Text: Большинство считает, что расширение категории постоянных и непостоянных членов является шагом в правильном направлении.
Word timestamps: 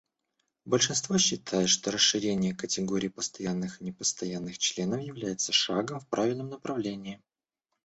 Большинство 0.65 1.19
считает, 1.19 1.69
что 1.69 1.91
расширение 1.91 2.55
категории 2.55 3.07
постоянных 3.09 3.79
и 3.79 3.85
непостоянных 3.85 4.57
членов 4.57 4.99
является 5.01 5.53
шагом 5.53 5.99
в 5.99 6.07
правильном 6.07 6.49
направлении. 6.49 7.21